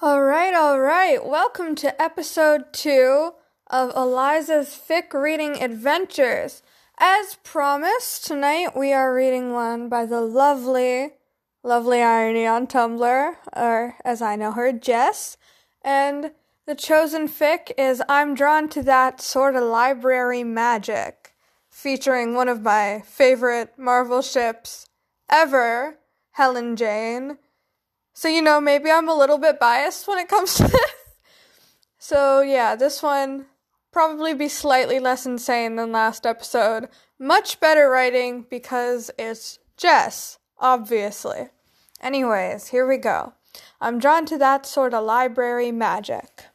[0.00, 1.26] All right, all right.
[1.26, 3.32] Welcome to episode two
[3.66, 6.62] of Eliza's Fic Reading Adventures.
[7.00, 11.14] As promised, tonight we are reading one by the lovely,
[11.64, 15.36] lovely Irony on Tumblr, or as I know her, Jess.
[15.82, 16.30] And
[16.64, 21.34] the chosen fic is I'm Drawn to That Sort of Library Magic,
[21.68, 24.86] featuring one of my favorite Marvel ships
[25.28, 25.98] ever,
[26.34, 27.38] Helen Jane.
[28.18, 30.90] So, you know, maybe I'm a little bit biased when it comes to this.
[32.00, 33.46] So, yeah, this one
[33.92, 36.88] probably be slightly less insane than last episode.
[37.16, 41.50] Much better writing because it's Jess, obviously.
[42.00, 43.34] Anyways, here we go.
[43.80, 46.46] I'm drawn to that sort of library magic.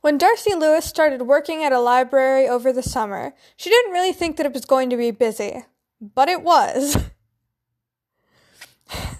[0.00, 4.36] When Darcy Lewis started working at a library over the summer, she didn't really think
[4.36, 5.64] that it was going to be busy.
[6.00, 6.98] But it was.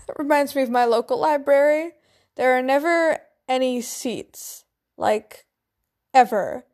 [0.08, 1.92] it reminds me of my local library.
[2.36, 4.64] There are never any seats.
[4.96, 5.46] Like,
[6.12, 6.64] ever.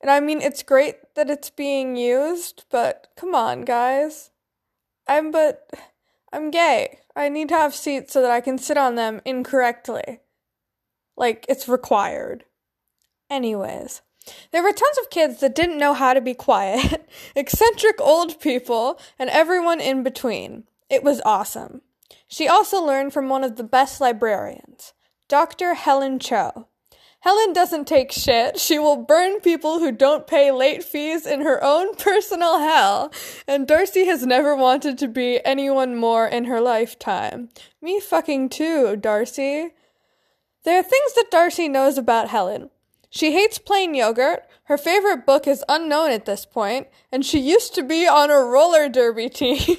[0.00, 4.30] And I mean, it's great that it's being used, but come on, guys.
[5.06, 5.68] I'm but.
[6.32, 7.00] I'm gay.
[7.16, 10.20] I need to have seats so that I can sit on them incorrectly.
[11.16, 12.44] Like, it's required.
[13.28, 14.02] Anyways,
[14.52, 19.00] there were tons of kids that didn't know how to be quiet, eccentric old people,
[19.18, 20.64] and everyone in between.
[20.88, 21.82] It was awesome.
[22.30, 24.92] She also learned from one of the best librarians,
[25.28, 25.74] Dr.
[25.74, 26.68] Helen Cho.
[27.22, 28.58] Helen doesn't take shit.
[28.58, 33.12] She will burn people who don't pay late fees in her own personal hell.
[33.48, 37.50] And Darcy has never wanted to be anyone more in her lifetime.
[37.82, 39.72] Me fucking too, Darcy.
[40.64, 42.70] There are things that Darcy knows about Helen.
[43.10, 44.44] She hates plain yogurt.
[44.64, 48.38] Her favorite book is unknown at this point, and she used to be on a
[48.38, 49.78] roller derby team.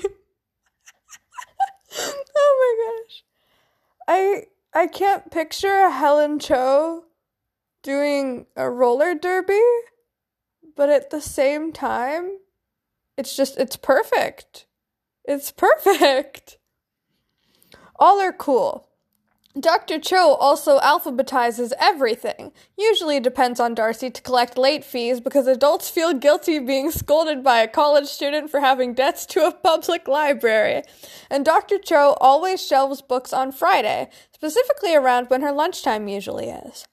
[1.97, 3.23] oh my gosh.
[4.07, 7.05] I I can't picture Helen Cho
[7.83, 9.61] doing a roller derby,
[10.75, 12.37] but at the same time,
[13.17, 14.65] it's just, it's perfect.
[15.25, 16.57] It's perfect.
[17.97, 18.87] All are cool.
[19.59, 19.99] Dr.
[19.99, 22.53] Cho also alphabetizes everything.
[22.77, 27.59] Usually depends on Darcy to collect late fees because adults feel guilty being scolded by
[27.59, 30.83] a college student for having debts to a public library.
[31.29, 31.79] And Dr.
[31.79, 36.87] Cho always shelves books on Friday, specifically around when her lunchtime usually is.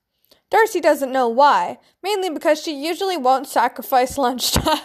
[0.51, 4.81] Darcy doesn't know why, mainly because she usually won't sacrifice lunchtime.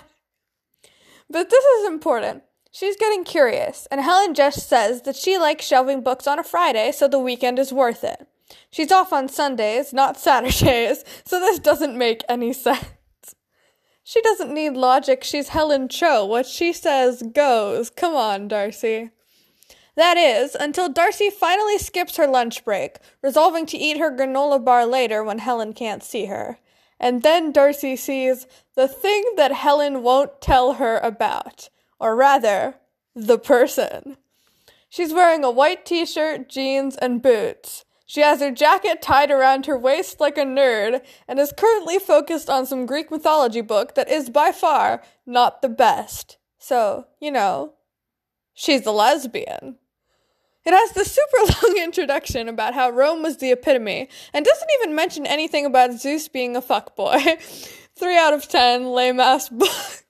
[1.27, 2.43] but this is important.
[2.75, 6.91] She's getting curious, and Helen just says that she likes shelving books on a Friday,
[6.91, 8.27] so the weekend is worth it.
[8.71, 12.83] She's off on Sundays, not Saturdays, so this doesn't make any sense.
[14.03, 16.25] She doesn't need logic, she's Helen Cho.
[16.25, 17.91] What she says goes.
[17.91, 19.11] Come on, Darcy.
[19.95, 24.87] That is, until Darcy finally skips her lunch break, resolving to eat her granola bar
[24.87, 26.57] later when Helen can't see her.
[26.99, 31.69] And then Darcy sees the thing that Helen won't tell her about.
[31.99, 32.75] Or rather,
[33.15, 34.17] the person.
[34.89, 37.85] She's wearing a white t shirt, jeans, and boots.
[38.05, 42.49] She has her jacket tied around her waist like a nerd and is currently focused
[42.49, 46.37] on some Greek mythology book that is by far not the best.
[46.59, 47.73] So, you know,
[48.53, 49.77] she's a lesbian.
[50.65, 54.95] It has the super long introduction about how Rome was the epitome and doesn't even
[54.95, 57.41] mention anything about Zeus being a fuckboy.
[57.97, 60.02] Three out of ten, lame ass book.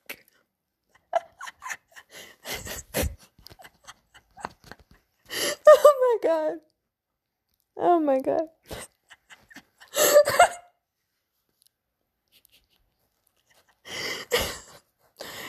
[5.68, 6.58] Oh my god.
[7.78, 8.48] Oh my god.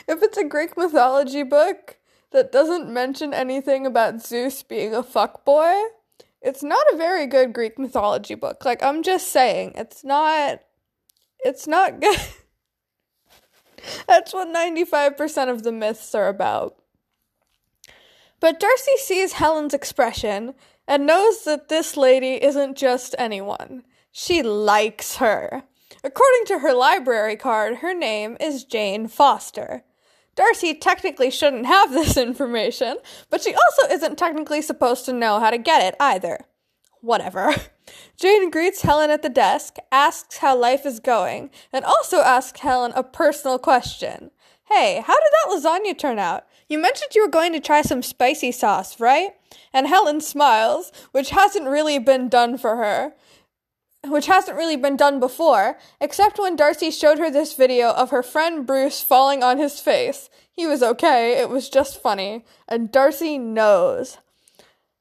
[0.07, 1.97] if it's a Greek mythology book,
[2.31, 5.87] that doesn't mention anything about Zeus being a fuckboy,
[6.41, 8.65] it's not a very good Greek mythology book.
[8.65, 10.59] Like I'm just saying, it's not
[11.39, 12.19] it's not good.
[14.07, 16.75] That's what 95% of the myths are about.
[18.45, 20.53] But Darcy sees Helen's expression
[20.87, 23.81] and knows that this lady isn't just anyone.
[24.11, 25.63] She likes her.
[26.03, 29.83] According to her library card, her name is Jane Foster.
[30.35, 32.97] Darcy technically shouldn't have this information,
[33.31, 36.41] but she also isn't technically supposed to know how to get it either.
[37.01, 37.55] Whatever.
[38.15, 42.91] Jane greets Helen at the desk, asks how life is going, and also asks Helen
[42.95, 44.29] a personal question.
[44.65, 46.45] Hey, how did that lasagna turn out?
[46.67, 49.31] You mentioned you were going to try some spicy sauce, right?
[49.71, 53.13] And Helen smiles, which hasn't really been done for her
[54.09, 58.23] which hasn't really been done before, except when Darcy showed her this video of her
[58.23, 60.29] friend Bruce falling on his face.
[60.51, 64.17] He was okay, it was just funny, and Darcy knows.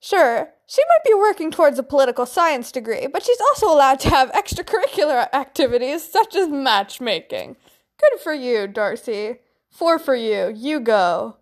[0.00, 4.10] Sure, she might be working towards a political science degree, but she's also allowed to
[4.10, 7.56] have extracurricular activities such as matchmaking.
[7.98, 9.36] Good for you, Darcy.
[9.70, 10.52] Four for you.
[10.54, 11.36] You go.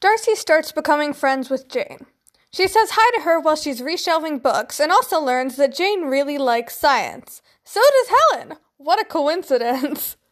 [0.00, 2.06] Darcy starts becoming friends with Jane.
[2.50, 6.38] She says hi to her while she's reshelving books and also learns that Jane really
[6.38, 7.42] likes science.
[7.64, 8.58] So does Helen.
[8.76, 10.16] What a coincidence.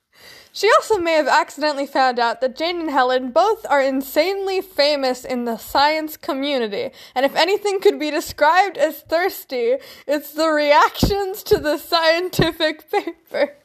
[0.56, 5.25] She also may have accidentally found out that Jane and Helen both are insanely famous
[5.25, 11.43] in the science community, and if anything could be described as thirsty, it's the reactions
[11.43, 13.56] to the scientific paper.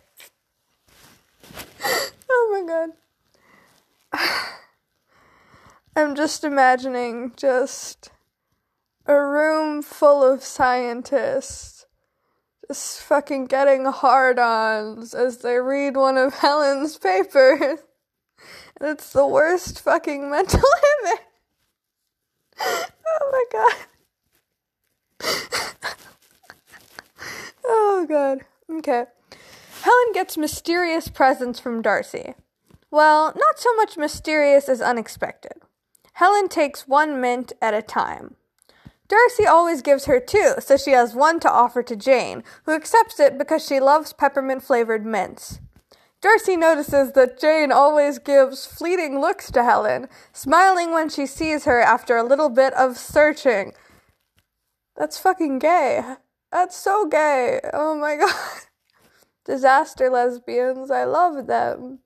[2.27, 2.89] oh my
[4.11, 4.29] god.
[5.99, 8.09] I'm just imagining just
[9.05, 11.85] a room full of scientists
[12.69, 17.79] just fucking getting hard ons as they read one of Helen's papers.
[18.79, 20.61] And it's the worst fucking mental
[21.03, 21.19] image.
[22.61, 23.73] Oh my god.
[27.65, 28.45] oh god.
[28.71, 29.03] Okay.
[29.81, 32.35] Helen gets mysterious presents from Darcy.
[32.89, 35.61] Well, not so much mysterious as unexpected.
[36.19, 38.35] Helen takes one mint at a time.
[39.07, 43.21] Darcy always gives her two, so she has one to offer to Jane, who accepts
[43.21, 45.61] it because she loves peppermint flavored mints.
[46.19, 51.79] Darcy notices that Jane always gives fleeting looks to Helen, smiling when she sees her
[51.79, 53.71] after a little bit of searching.
[54.97, 56.03] That's fucking gay.
[56.51, 57.61] That's so gay.
[57.71, 58.35] Oh my god.
[59.45, 61.99] Disaster lesbians, I love them.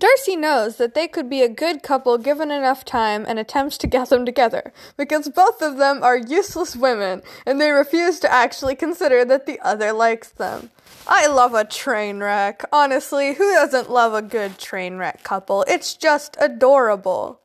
[0.00, 3.86] Darcy knows that they could be a good couple given enough time and attempts to
[3.86, 8.74] get them together, because both of them are useless women, and they refuse to actually
[8.74, 10.70] consider that the other likes them.
[11.06, 12.64] I love a train wreck.
[12.72, 15.66] Honestly, who doesn't love a good train wreck couple?
[15.68, 17.40] It's just adorable.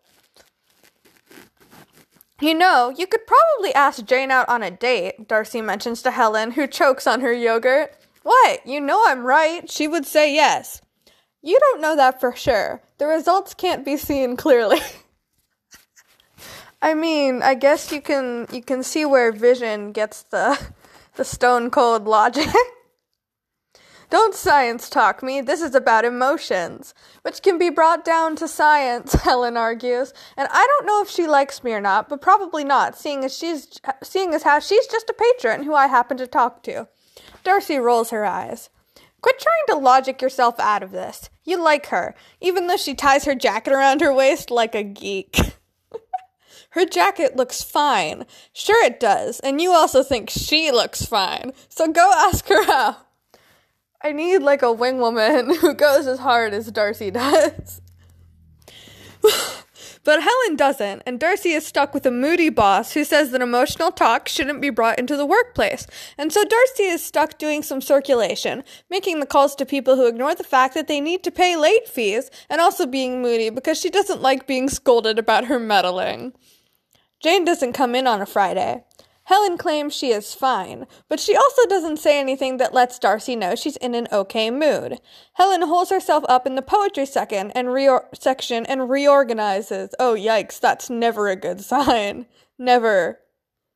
[2.39, 6.51] You know, you could probably ask Jane out on a date, Darcy mentions to Helen,
[6.51, 7.93] who chokes on her yogurt.
[8.23, 8.65] What?
[8.65, 9.69] You know I'm right.
[9.69, 10.81] She would say yes.
[11.45, 12.81] You don't know that for sure.
[12.97, 14.79] The results can't be seen clearly.
[16.81, 20.59] I mean, I guess you can you can see where Vision gets the
[21.17, 22.49] the stone cold logic.
[24.09, 25.41] Don't science talk me.
[25.41, 30.13] This is about emotions, which can be brought down to science, Helen argues.
[30.37, 33.35] And I don't know if she likes me or not, but probably not, seeing as
[33.35, 36.87] she's seeing as how she's just a patron who I happen to talk to.
[37.43, 38.69] Darcy rolls her eyes.
[39.25, 41.31] Quit trying to logic yourself out of this.
[41.43, 45.39] You like her, even though she ties her jacket around her waist like a geek.
[46.69, 48.27] her jacket looks fine.
[48.53, 49.39] Sure, it does.
[49.39, 51.53] And you also think she looks fine.
[51.69, 52.97] So go ask her out.
[53.99, 57.81] I need like a wing woman who goes as hard as Darcy does.
[60.05, 63.91] But Helen doesn't, and Darcy is stuck with a moody boss who says that emotional
[63.91, 65.87] talk shouldn't be brought into the workplace.
[66.15, 70.35] And so Darcy is stuck doing some circulation, making the calls to people who ignore
[70.35, 73.89] the fact that they need to pay late fees, and also being moody because she
[73.89, 76.33] doesn't like being scolded about her meddling.
[77.19, 78.83] Jane doesn't come in on a Friday.
[79.25, 83.55] Helen claims she is fine, but she also doesn't say anything that lets Darcy know
[83.55, 84.99] she's in an okay mood.
[85.33, 89.95] Helen holds herself up in the poetry section and reor- section and reorganizes.
[89.99, 92.27] Oh yikes, that's never a good sign.
[92.57, 93.19] Never.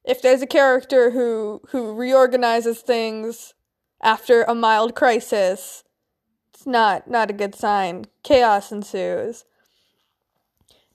[0.05, 3.53] If there's a character who who reorganizes things
[4.01, 5.83] after a mild crisis,
[6.53, 8.06] it's not not a good sign.
[8.23, 9.45] Chaos ensues.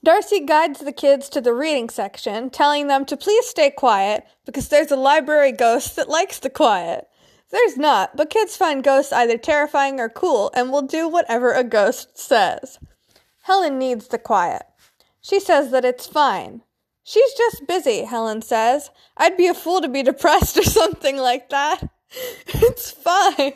[0.05, 4.67] Darcy guides the kids to the reading section, telling them to please stay quiet because
[4.67, 7.07] there's a library ghost that likes the quiet.
[7.49, 11.63] There's not, but kids find ghosts either terrifying or cool and will do whatever a
[11.63, 12.77] ghost says.
[13.45, 14.61] Helen needs the quiet.
[15.21, 16.61] She says that it's fine.
[17.03, 18.91] She's just busy, Helen says.
[19.17, 21.81] I'd be a fool to be depressed or something like that.
[22.45, 23.53] it's fine.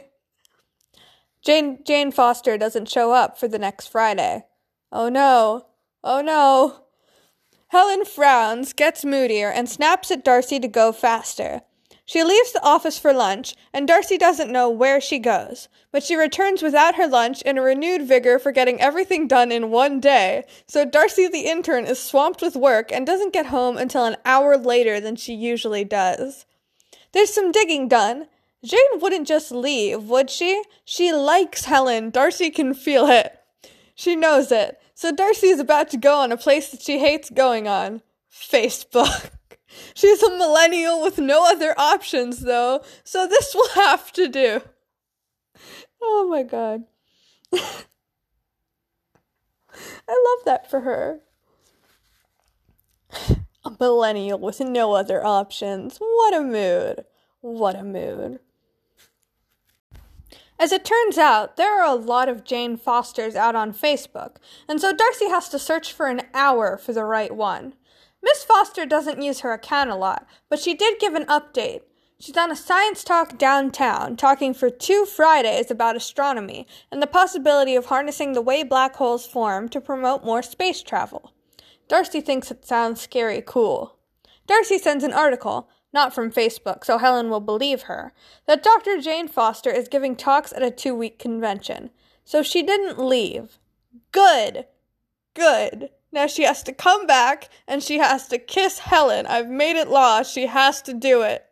[1.43, 4.45] Jane Jane Foster doesn't show up for the next Friday.
[4.91, 5.68] Oh no.
[6.03, 6.83] Oh no.
[7.67, 11.61] Helen frowns, gets moodier, and snaps at Darcy to go faster.
[12.09, 16.15] She leaves the office for lunch, and Darcy doesn't know where she goes, but she
[16.15, 20.45] returns without her lunch in a renewed vigor for getting everything done in one day.
[20.65, 24.57] So Darcy the intern is swamped with work and doesn't get home until an hour
[24.57, 26.47] later than she usually does.
[27.11, 28.25] There's some digging done.
[28.65, 30.63] Jane wouldn't just leave, would she?
[30.83, 32.09] She likes Helen.
[32.09, 33.39] Darcy can feel it.
[33.93, 34.81] She knows it.
[34.99, 39.29] So Darcy is about to go on a place that she hates going on Facebook.
[39.93, 44.59] She's a millennial with no other options, though, so this will have to do.
[46.01, 46.83] Oh my god.
[47.53, 47.61] I
[50.09, 51.21] love that for her.
[53.63, 55.97] A millennial with no other options.
[55.97, 57.05] What a mood.
[57.39, 58.39] What a mood.
[60.61, 64.35] As it turns out, there are a lot of Jane Fosters out on Facebook,
[64.67, 67.75] and so Darcy has to search for an hour for the right one.
[68.21, 71.83] Miss Foster doesn't use her account a lot, but she did give an update.
[72.19, 77.77] She's on a science talk downtown, talking for two Fridays about astronomy and the possibility
[77.77, 81.31] of harnessing the way black holes form to promote more space travel.
[81.87, 83.97] Darcy thinks it sounds scary cool.
[84.45, 88.13] Darcy sends an article, not from Facebook, so Helen will believe her,
[88.45, 88.99] that Dr.
[88.99, 91.89] Jane Foster is giving talks at a two week convention.
[92.23, 93.57] So she didn't leave.
[94.11, 94.65] Good.
[95.33, 95.89] Good.
[96.11, 99.25] Now she has to come back and she has to kiss Helen.
[99.25, 100.23] I've made it law.
[100.23, 101.45] She has to do it.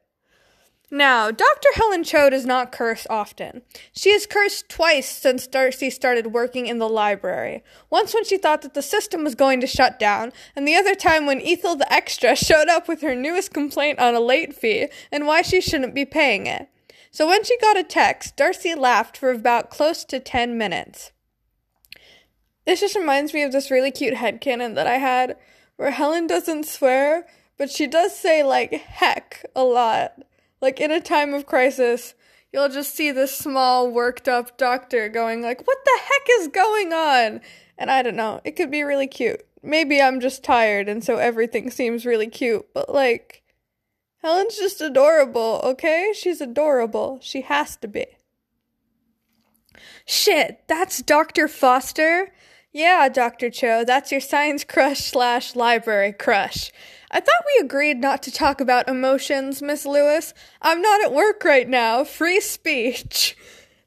[0.90, 1.68] Now, Dr.
[1.74, 3.62] Helen Cho does not curse often.
[3.92, 7.62] She has cursed twice since Darcy started working in the library.
[7.90, 10.96] Once when she thought that the system was going to shut down, and the other
[10.96, 14.88] time when Ethel the Extra showed up with her newest complaint on a late fee
[15.12, 16.70] and why she shouldn't be paying it.
[17.12, 21.12] So when she got a text, Darcy laughed for about close to 10 minutes.
[22.66, 25.36] This just reminds me of this really cute headcanon that I had
[25.76, 27.28] where Helen doesn't swear,
[27.58, 30.24] but she does say like heck a lot.
[30.62, 32.16] Like in a time of crisis,
[32.52, 36.94] you'll just see this small worked up doctor going like, "What the heck is going
[36.94, 37.42] on?"
[37.78, 39.46] And I don't know, it could be really cute.
[39.62, 43.44] Maybe I'm just tired and so everything seems really cute, but like
[44.24, 46.12] Helen's just adorable, okay?
[46.14, 47.20] She's adorable.
[47.22, 48.06] She has to be.
[50.06, 51.48] Shit, that's Dr.
[51.48, 52.34] Foster?
[52.72, 53.50] Yeah, Dr.
[53.50, 56.72] Cho, that's your science crush slash library crush.
[57.10, 60.34] I thought we agreed not to talk about emotions, Miss Lewis.
[60.62, 62.04] I'm not at work right now.
[62.04, 63.38] Free speech.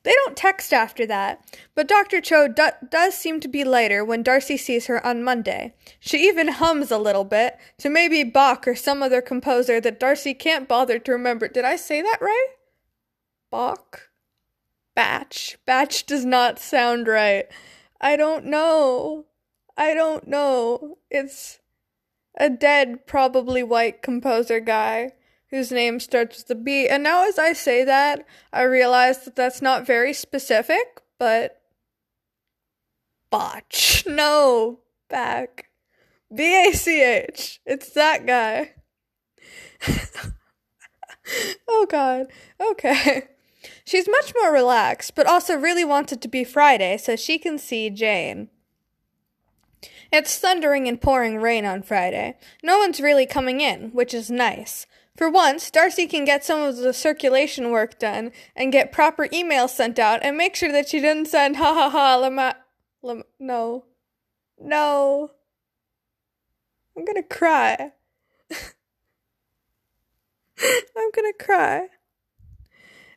[0.02, 2.22] They don't text after that, but Dr.
[2.22, 5.74] Cho do- does seem to be lighter when Darcy sees her on Monday.
[5.98, 10.32] She even hums a little bit to maybe Bach or some other composer that Darcy
[10.32, 11.48] can't bother to remember.
[11.48, 12.48] Did I say that right?
[13.50, 14.08] Bach?
[14.94, 15.58] Batch.
[15.66, 17.46] Batch does not sound right.
[18.00, 19.26] I don't know.
[19.76, 20.96] I don't know.
[21.10, 21.59] It's
[22.38, 25.12] a dead, probably white composer guy
[25.50, 26.88] whose name starts with a B.
[26.88, 31.60] And now, as I say that, I realize that that's not very specific, but.
[33.30, 34.04] Botch.
[34.06, 34.80] No.
[35.08, 35.66] Back.
[36.34, 37.60] B A C H.
[37.66, 38.74] It's that guy.
[41.68, 42.26] oh, God.
[42.60, 43.28] Okay.
[43.84, 47.58] She's much more relaxed, but also really wants it to be Friday so she can
[47.58, 48.48] see Jane.
[50.12, 52.36] It's thundering and pouring rain on Friday.
[52.62, 54.86] No one's really coming in, which is nice.
[55.16, 59.70] For once, Darcy can get some of the circulation work done and get proper emails
[59.70, 62.56] sent out and make sure that she didn't send ha ha ha lama,
[63.02, 63.84] lama no.
[64.58, 65.30] No.
[66.96, 67.92] I'm gonna cry.
[70.96, 71.88] I'm gonna cry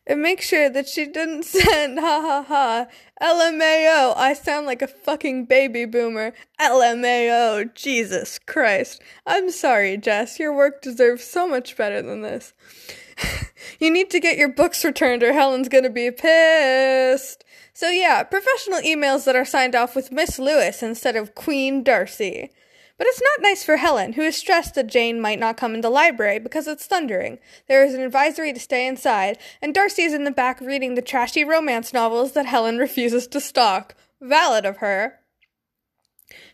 [0.06, 2.88] and make sure that she didn't send ha ha ha
[3.22, 4.14] LMAO.
[4.18, 6.34] I sound like a fucking baby boomer.
[6.60, 7.74] LMAO.
[7.74, 9.02] Jesus Christ.
[9.26, 10.40] I'm sorry, Jess.
[10.40, 12.54] Your work deserves so much better than this.
[13.80, 17.44] you need to get your books returned or Helen's gonna be pissed.
[17.74, 22.52] So yeah, professional emails that are signed off with Miss Lewis instead of Queen Darcy.
[22.98, 25.82] But it's not nice for Helen, who is stressed that Jane might not come in
[25.82, 27.40] the library because it's thundering.
[27.68, 31.02] There is an advisory to stay inside, and Darcy is in the back reading the
[31.02, 33.96] trashy romance novels that Helen refuses to stock.
[34.22, 35.20] Valid of her.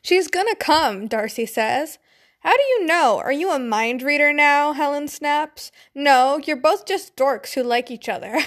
[0.02, 2.00] She's gonna come, Darcy says.
[2.40, 3.20] How do you know?
[3.20, 4.72] Are you a mind reader now?
[4.72, 5.72] Helen snaps.
[5.94, 8.40] No, you're both just dorks who like each other.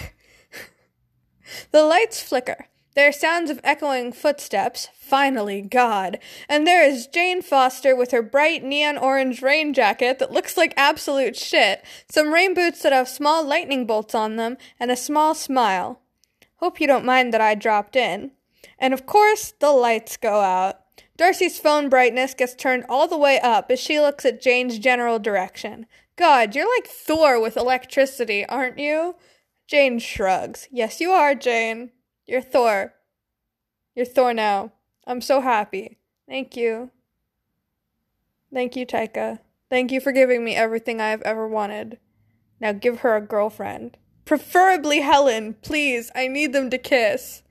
[1.72, 2.68] the lights flicker.
[2.94, 4.88] There are sounds of echoing footsteps.
[4.94, 6.18] Finally, God.
[6.49, 10.75] And there is Jane Foster with her bright neon orange rain jacket that looks like
[10.76, 15.34] absolute shit, some rain boots that have small lightning bolts on them, and a small
[15.34, 16.00] smile.
[16.56, 18.32] Hope you don't mind that I dropped in.
[18.78, 20.80] And of course, the lights go out.
[21.16, 25.18] Darcy's phone brightness gets turned all the way up as she looks at Jane's general
[25.18, 25.87] direction.
[26.16, 29.14] God, you're like Thor with electricity, aren't you?
[29.66, 30.68] Jane shrugs.
[30.70, 31.90] Yes, you are, Jane.
[32.26, 32.95] You're Thor.
[33.95, 34.73] You're Thor now.
[35.07, 35.99] I'm so happy.
[36.29, 36.91] Thank you.
[38.52, 39.41] Thank you, Taika.
[39.71, 41.99] Thank you for giving me everything I have ever wanted.
[42.61, 43.97] Now give her a girlfriend.
[44.25, 46.11] Preferably Helen, please.
[46.14, 47.43] I need them to kiss.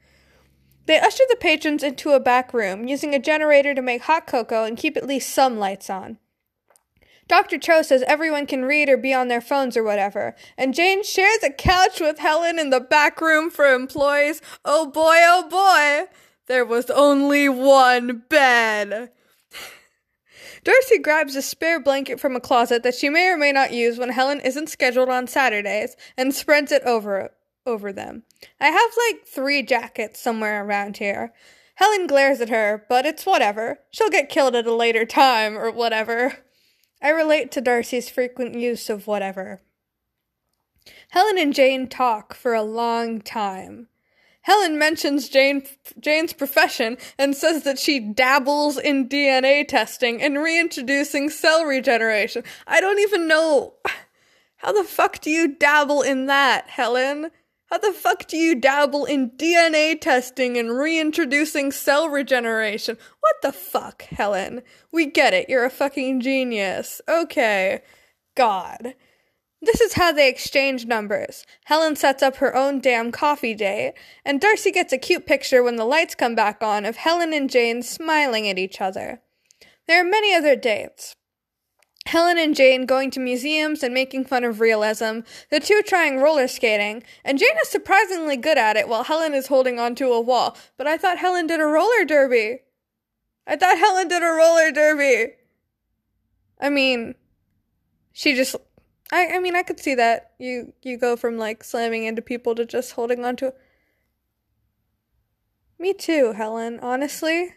[0.86, 4.64] They usher the patrons into a back room, using a generator to make hot cocoa
[4.64, 6.18] and keep at least some lights on.
[7.32, 7.58] Dr.
[7.58, 11.42] Cho says everyone can read or be on their phones or whatever, and Jane shares
[11.42, 14.42] a couch with Helen in the back room for employees.
[14.66, 16.12] Oh boy, oh boy!
[16.48, 19.12] There was only one bed.
[20.66, 23.98] Darcy grabs a spare blanket from a closet that she may or may not use
[23.98, 27.32] when Helen isn't scheduled on Saturdays and spreads it over
[27.66, 28.24] over them.
[28.60, 31.32] I have like three jackets somewhere around here.
[31.76, 33.80] Helen glares at her, but it's whatever.
[33.90, 36.40] She'll get killed at a later time or whatever.
[37.02, 39.62] I relate to Darcy's frequent use of whatever.
[41.10, 43.88] Helen and Jane talk for a long time.
[44.44, 45.64] Helen mentions Jane,
[46.00, 52.44] Jane's profession and says that she dabbles in DNA testing and reintroducing cell regeneration.
[52.66, 53.76] I don't even know.
[54.58, 57.32] How the fuck do you dabble in that, Helen?
[57.72, 62.98] How the fuck do you dabble in DNA testing and reintroducing cell regeneration?
[63.22, 64.62] What the fuck, Helen?
[64.92, 65.48] We get it.
[65.48, 67.00] You're a fucking genius.
[67.08, 67.82] Okay.
[68.36, 68.96] God.
[69.62, 71.46] This is how they exchange numbers.
[71.64, 73.94] Helen sets up her own damn coffee date,
[74.26, 77.50] and Darcy gets a cute picture when the lights come back on of Helen and
[77.50, 79.22] Jane smiling at each other.
[79.88, 81.16] There are many other dates.
[82.08, 86.48] Helen and Jane going to museums and making fun of realism, the two trying roller
[86.48, 90.58] skating, and Jane is surprisingly good at it while Helen is holding onto a wall.
[90.78, 92.60] But I thought Helen did a roller derby.
[93.48, 95.34] I thought Helen did a roller derby.
[96.60, 97.16] I mean,
[98.14, 98.56] she just
[99.12, 100.32] I I mean I could see that.
[100.40, 103.54] You you go from like slamming into people to just holding on to
[105.80, 107.56] Me too, Helen, honestly.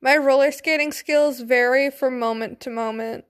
[0.00, 3.24] My roller skating skills vary from moment to moment.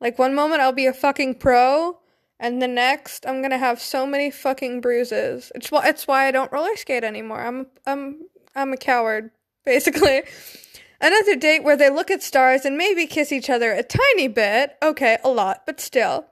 [0.00, 1.98] Like one moment I'll be a fucking pro,
[2.38, 5.52] and the next I'm gonna have so many fucking bruises.
[5.54, 7.42] It's why it's why I don't roller skate anymore.
[7.42, 8.22] I'm I'm
[8.54, 9.30] I'm a coward,
[9.64, 10.22] basically.
[11.02, 14.76] Another date where they look at stars and maybe kiss each other a tiny bit.
[14.82, 16.26] Okay, a lot, but still.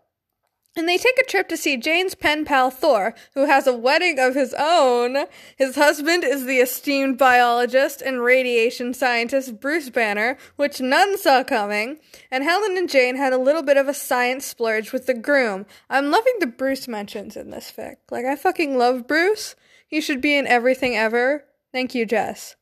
[0.78, 4.20] And they take a trip to see Jane's pen pal Thor, who has a wedding
[4.20, 5.26] of his own.
[5.56, 11.98] His husband is the esteemed biologist and radiation scientist Bruce Banner, which none saw coming.
[12.30, 15.66] And Helen and Jane had a little bit of a science splurge with the groom.
[15.90, 17.96] I'm loving the Bruce mentions in this fic.
[18.12, 19.56] Like, I fucking love Bruce.
[19.88, 21.42] He should be in everything ever.
[21.72, 22.54] Thank you, Jess.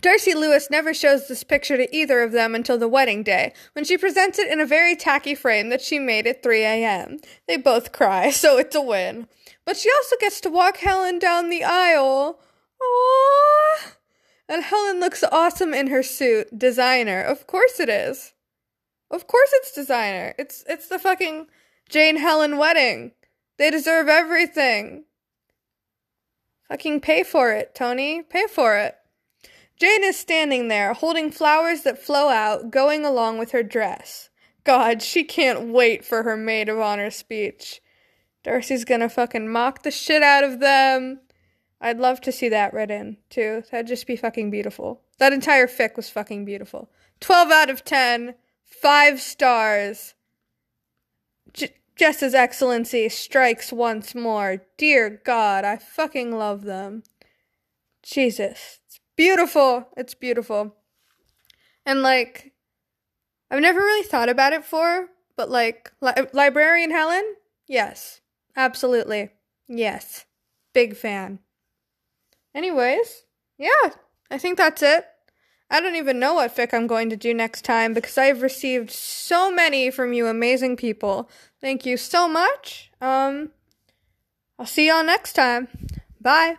[0.00, 3.84] Darcy Lewis never shows this picture to either of them until the wedding day, when
[3.84, 7.18] she presents it in a very tacky frame that she made at 3 a.m.
[7.48, 9.28] They both cry, so it's a win.
[9.64, 12.40] But she also gets to walk Helen down the aisle.
[12.80, 13.92] Aww.
[14.48, 16.56] And Helen looks awesome in her suit.
[16.56, 17.20] Designer.
[17.20, 18.32] Of course it is.
[19.10, 20.34] Of course it's designer.
[20.38, 21.46] It's it's the fucking
[21.88, 23.12] Jane Helen wedding.
[23.58, 25.04] They deserve everything.
[26.68, 28.22] Fucking pay for it, Tony.
[28.22, 28.96] Pay for it.
[29.78, 34.30] Jane is standing there, holding flowers that flow out, going along with her dress.
[34.64, 37.82] God, she can't wait for her maid of honor speech.
[38.42, 41.20] Darcy's gonna fucking mock the shit out of them.
[41.80, 43.64] I'd love to see that written, too.
[43.70, 45.02] That'd just be fucking beautiful.
[45.18, 46.90] That entire fic was fucking beautiful.
[47.20, 48.34] 12 out of 10.
[48.64, 50.14] 5 stars.
[51.52, 54.62] J- just as Excellency strikes once more.
[54.76, 57.02] Dear God, I fucking love them.
[58.02, 58.80] Jesus
[59.16, 59.88] beautiful.
[59.96, 60.76] It's beautiful.
[61.84, 62.52] And like,
[63.50, 67.36] I've never really thought about it for, but like, li- Librarian Helen?
[67.66, 68.20] Yes.
[68.56, 69.30] Absolutely.
[69.68, 70.24] Yes.
[70.72, 71.40] Big fan.
[72.54, 73.24] Anyways,
[73.58, 73.90] yeah,
[74.30, 75.04] I think that's it.
[75.68, 78.90] I don't even know what fic I'm going to do next time because I've received
[78.90, 81.28] so many from you amazing people.
[81.60, 82.90] Thank you so much.
[83.00, 83.50] Um,
[84.58, 85.68] I'll see y'all next time.
[86.20, 86.56] Bye.